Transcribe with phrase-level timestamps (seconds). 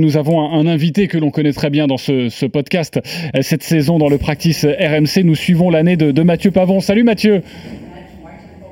[0.00, 3.00] Nous avons un, invité que l'on connaît très bien dans ce, podcast
[3.34, 5.24] euh, cette saison dans le practice RMC.
[5.24, 6.78] Nous suivons l'année de, Mathieu Pavon.
[6.78, 7.42] Salut Mathieu.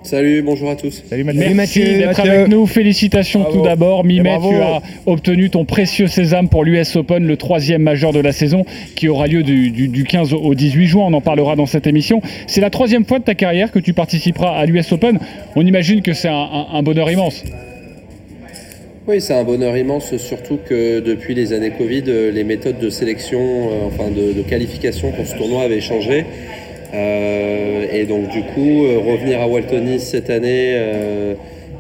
[0.05, 1.03] Salut, bonjour à tous.
[1.11, 1.53] Salut Mathieu.
[1.53, 2.65] Merci d'être avec nous.
[2.69, 4.05] Félicitations tout d'abord.
[4.05, 8.31] Mi-mai, tu as obtenu ton précieux sésame pour l'US Open, le troisième majeur de la
[8.31, 8.65] saison,
[8.95, 11.07] qui aura lieu du, 15 au 18 juin.
[11.09, 12.23] On en parlera dans cette émission.
[12.47, 15.19] C'est la troisième fois de ta carrière que tu participeras à l'US Open.
[15.57, 17.43] On imagine que c'est un bonheur immense.
[19.09, 22.91] Oui, c'est un bonheur immense, surtout que depuis les années Covid, euh, les méthodes de
[22.91, 26.25] sélection, euh, enfin de, qualification pour ce tournoi avaient changé.
[26.93, 30.77] Euh, et donc du coup, revenir à Waltonis cette année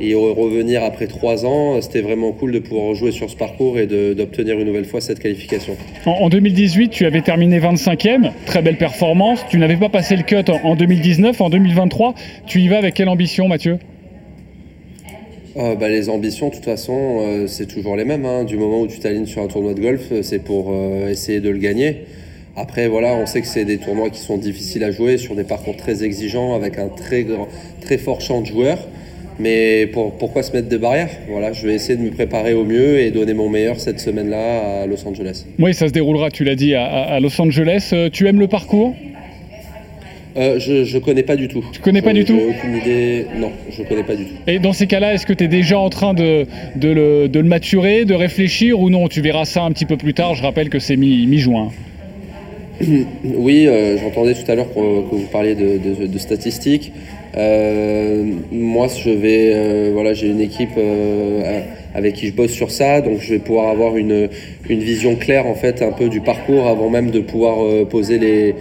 [0.00, 3.86] et revenir après trois ans, c'était vraiment cool de pouvoir jouer sur ce parcours et
[3.86, 5.76] d'obtenir une nouvelle fois cette qualification.
[6.06, 9.44] En, 2018, tu avais terminé 25e, très belle performance.
[9.48, 12.14] Tu n'avais pas passé le cut en 2019, en 2023.
[12.46, 13.78] Tu y vas avec quelle ambition, Mathieu?
[15.58, 18.24] Euh, bah, les ambitions, de toute façon, euh, c'est toujours les mêmes.
[18.24, 18.44] Hein.
[18.44, 20.74] Du moment où tu t'alignes sur un tournoi de golf, euh, c'est pour
[21.08, 22.04] essayer de le gagner.
[22.56, 25.44] Après, voilà, on sait que c'est des tournois qui sont difficiles à jouer, sur des
[25.44, 27.48] parcours très exigeants, avec un très, grand,
[27.80, 28.78] très fort champ de joueurs.
[29.38, 31.10] Mais pour, pourquoi se mettre des barrières?
[31.28, 34.82] Voilà, je vais essayer de me préparer au mieux et donner mon meilleur cette semaine-là
[34.82, 35.44] à Los Angeles.
[35.58, 37.92] Oui, ça se déroulera, tu l'as dit, à Los Angeles.
[38.12, 38.94] Tu aimes le parcours?
[40.36, 41.64] Euh, je ne connais pas du tout.
[41.72, 43.26] Tu connais pas du tout aucune idée.
[43.38, 44.34] Non, je connais pas du tout.
[44.46, 47.40] Et dans ces cas-là, est-ce que tu es déjà en train de, de, le, de,
[47.40, 50.34] le, maturer, de réfléchir ou non Tu verras ça un petit peu plus tard.
[50.34, 51.70] Je rappelle que c'est mi-juin.
[53.24, 56.92] oui, euh, j'entendais tout à l'heure que, vous parliez de, de statistiques.
[57.38, 60.78] Euh, moi, je vais, voilà, j'ai une équipe
[61.94, 64.28] avec qui je bosse sur ça, donc je vais pouvoir avoir une,
[64.68, 68.54] une vision claire en fait un peu du parcours avant même de pouvoir poser les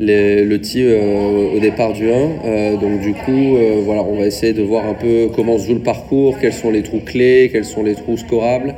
[0.00, 2.12] le tir euh, au départ du 1.
[2.12, 5.66] Euh, donc du coup, euh, voilà, on va essayer de voir un peu comment se
[5.66, 8.74] joue le parcours, quels sont les trous clés, quels sont les trous scorables.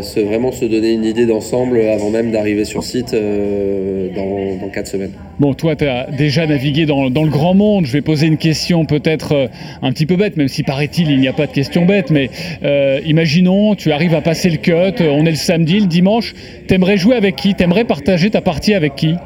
[0.00, 4.86] c'est vraiment se donner une idée d'ensemble avant même d'arriver sur site dans, dans 4
[4.86, 5.10] semaines.
[5.38, 7.84] Bon, toi, tu as déjà navigué dans, dans, le grand monde.
[7.84, 9.50] Je vais poser une question peut-être
[9.82, 12.10] un petit peu bête, même si paraît-il, il n'y a pas de question bête.
[12.10, 12.30] Mais
[13.04, 16.34] imaginons, tu arrives à passer le cut, on est le samedi, le dimanche.
[16.66, 17.54] T'aimerais jouer avec qui?
[17.54, 19.16] T'aimerais partager ta partie avec qui?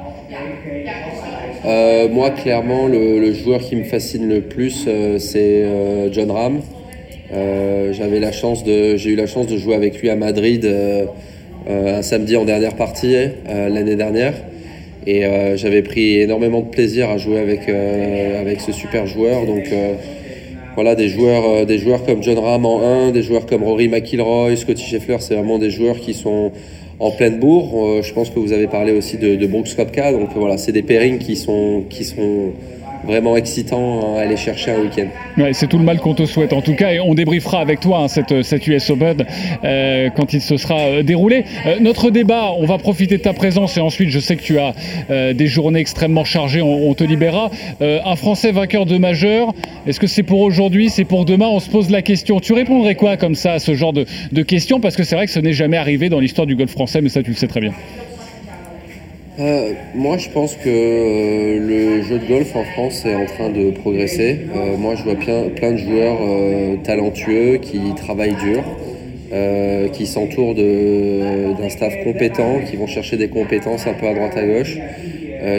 [1.65, 6.61] Euh, moi, clairement, le, joueur qui me fascine le plus, euh, c'est euh, John Ram.
[7.93, 10.69] j'avais la chance de, j'ai eu la chance de jouer avec lui à Madrid
[11.69, 13.15] un samedi en dernière partie
[13.47, 14.35] l'année dernière.
[15.07, 15.23] Et
[15.57, 19.47] j'avais pris énormément de plaisir à jouer avec, avec ce super joueur.
[19.47, 19.65] Donc
[20.75, 24.57] voilà, des joueurs, des joueurs comme John Ram en 1, des joueurs comme Rory McIlroy,
[24.57, 26.53] Scotty Scheffler, c'est vraiment des joueurs qui sont
[26.99, 27.73] en pleine bourre.
[27.75, 30.13] Euh, je pense que vous avez parlé aussi de, de Brooks Kopka.
[30.13, 32.53] Donc voilà, c'est des pairings qui sont, qui sont
[33.05, 35.07] vraiment excitant à aller chercher un week-end.
[35.39, 37.81] Ouais, c'est tout le mal qu'on te souhaite en tout cas et on débriefera avec
[37.81, 39.25] toi hein, cette, cette US Open
[39.65, 41.45] euh, quand il se sera euh, déroulé.
[41.67, 44.59] Euh, notre débat, on va profiter de ta présence et ensuite je sais que tu
[44.59, 44.75] as
[45.35, 47.51] des journées extrêmement chargées, on, te libérera.
[47.81, 49.53] un Français vainqueur de majeur,
[49.87, 51.49] est-ce que c'est pour aujourd'hui, c'est pour demain?
[51.49, 52.41] On se pose la question.
[52.41, 54.81] Tu répondrais quoi comme ça à ce genre de, de questions?
[54.81, 57.09] Parce que c'est vrai que ce n'est jamais arrivé dans l'histoire du golf français, mais
[57.09, 57.73] ça tu le sais très bien.
[59.41, 63.49] Euh, moi, je pense que euh, le jeu de golf en France est en train
[63.49, 64.41] de progresser.
[64.55, 66.19] Euh, moi, je vois plein, de joueurs
[66.85, 68.63] talentueux qui travaillent dur,
[69.93, 74.45] qui s'entourent d'un staff compétent, qui vont chercher des compétences un peu à droite à
[74.45, 74.77] gauche,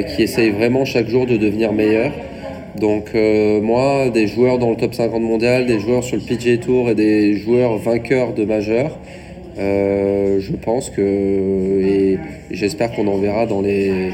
[0.08, 2.12] qui essayent vraiment chaque jour de devenir meilleurs.
[2.80, 6.92] Donc moi, des joueurs dans le top 50 mondial, des joueurs sur le PGA Tour
[6.92, 9.00] et des joueurs vainqueurs de majeurs,
[9.58, 12.18] euh, je pense que, et
[12.52, 14.12] j'espère qu'on en verra dans les,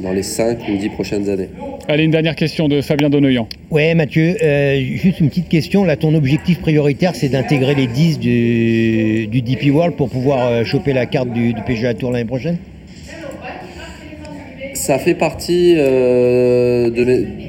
[0.00, 1.48] dans les 5 ou 10 prochaines années.
[1.88, 3.48] Allez, une dernière question de Fabien Donoyan.
[3.70, 5.84] Ouais, Mathieu, euh, juste une petite question.
[5.84, 10.64] Là, ton objectif prioritaire, c'est d'intégrer les 10 du, du, DP World pour pouvoir euh,
[10.64, 12.58] choper la carte du, du PGA Tour l'année prochaine?
[14.82, 16.90] Ça fait partie de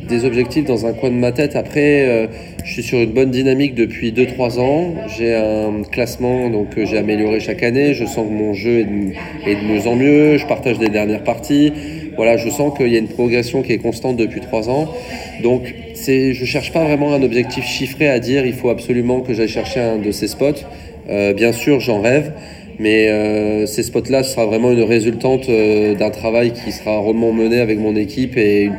[0.08, 1.56] des objectifs dans un coin de ma tête.
[1.56, 2.30] Après,
[2.64, 4.94] je suis sur une bonne dynamique depuis 2-3 ans.
[5.18, 7.96] J'ai un classement donc, que j'ai amélioré chaque année.
[7.96, 10.38] Je sens que mon jeu est de, est de mieux en mieux.
[10.38, 11.74] Je partage des dernières parties.
[12.18, 14.94] Voilà, je sens qu'il y a une progression qui est constante depuis 3 ans.
[15.42, 19.34] Donc, c'est, je cherche pas vraiment un objectif chiffré à dire il faut absolument que
[19.34, 20.62] j'aille chercher un de ces spots.
[21.10, 22.32] Euh, bien sûr, j'en rêve.
[22.80, 27.32] Mais euh, ces spots-là, ce sera vraiment une résultante euh, d'un travail qui sera rondement
[27.32, 28.70] mené avec mon équipe et,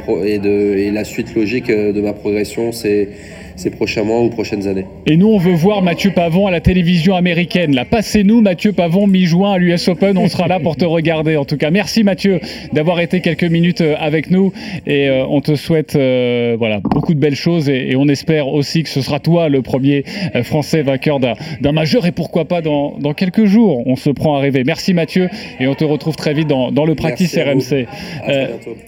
[0.92, 3.08] la suite logique euh, de ma progression, c'est
[3.56, 4.84] ces prochains mois ou prochaines années.
[5.06, 7.72] Et nous, on veut voir Mathieu Pavon à la télévision américaine.
[7.72, 10.18] Là, passez-nous Mathieu Pavon mi-juin à l'US Open.
[10.18, 11.36] On sera là pour te regarder.
[11.36, 12.40] En tout cas, merci Mathieu
[12.72, 14.52] d'avoir été quelques minutes avec nous
[14.88, 19.00] et on te souhaite voilà beaucoup de belles choses et, on espère aussi que ce
[19.00, 20.02] sera toi le premier
[20.42, 23.83] Français vainqueur d'un majeur et pourquoi pas dans, quelques jours.
[23.84, 24.64] On se prend à rêver.
[24.64, 25.28] Merci Mathieu
[25.60, 27.86] et on te retrouve très vite dans, dans le practice RMC.
[28.22, 28.48] À.